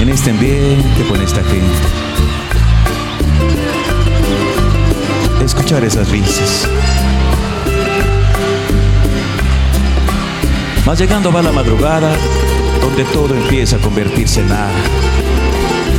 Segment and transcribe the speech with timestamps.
[0.00, 1.64] en este ambiente, con esta gente.
[5.44, 6.68] Escuchar esas risas.
[10.84, 12.14] Mas llegando va la madrugada,
[12.82, 14.72] donde todo empieza a convertirse en nada.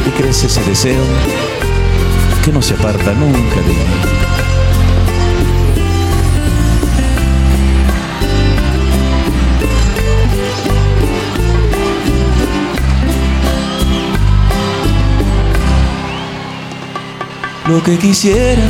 [0.07, 1.03] Y crece ese deseo
[2.43, 4.14] que no se aparta nunca de mí.
[17.67, 18.61] Lo que quisiera,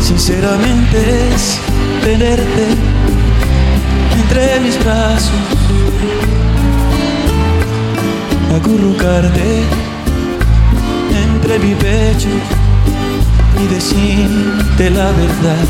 [0.00, 1.58] sinceramente, es
[2.02, 2.66] tenerte
[4.16, 5.30] entre mis brazos,
[8.56, 9.62] acurrucarte
[11.24, 12.30] entre mi pecho
[13.62, 15.68] y decirte la verdad.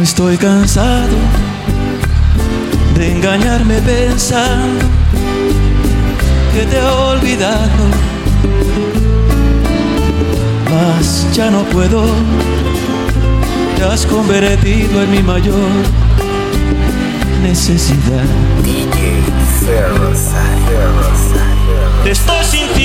[0.00, 1.16] Estoy cansado
[2.94, 4.98] de engañarme pensando
[6.52, 7.84] que te he olvidado,
[10.70, 12.04] mas ya no puedo,
[13.76, 15.70] te has convertido en mi mayor
[17.42, 18.24] necesidad.
[22.04, 22.77] Te estoy sintiendo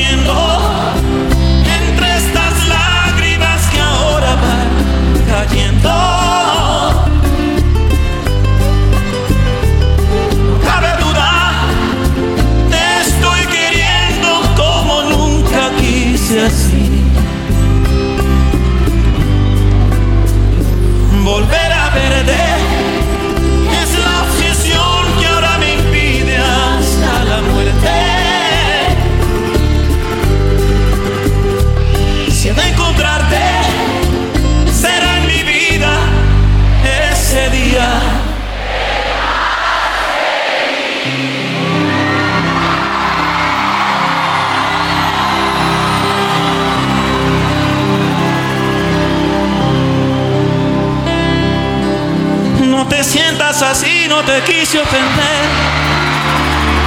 [52.62, 55.44] No te sientas así, no te quise ofender,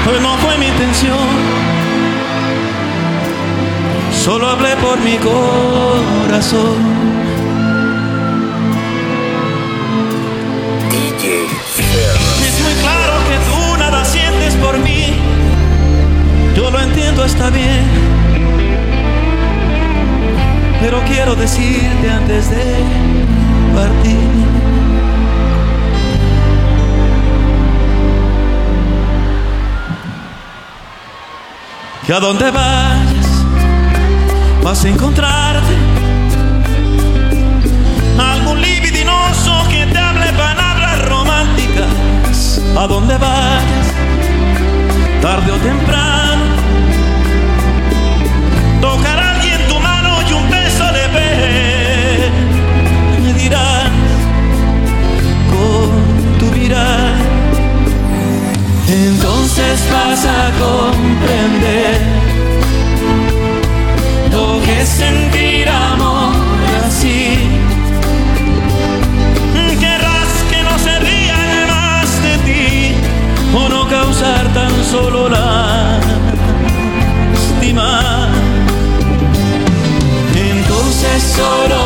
[0.05, 1.19] pues no fue mi intención.
[4.13, 7.26] Solo hablé por mi corazón.
[17.37, 17.85] Está bien.
[20.81, 22.65] Pero quiero decirte antes de
[23.75, 24.37] partir.
[32.07, 33.29] que a donde vayas
[34.63, 35.75] vas a encontrarte
[38.17, 42.63] algún libidinoso que te hable palabras románticas.
[42.79, 43.87] A donde vayas,
[45.21, 46.16] tarde o temprano
[74.97, 76.01] solo lástima.
[80.35, 81.86] Entonces solo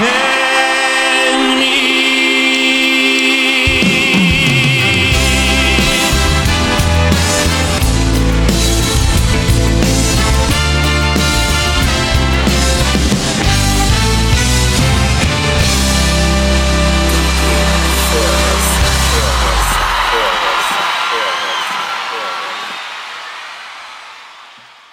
[0.00, 0.29] Yeah.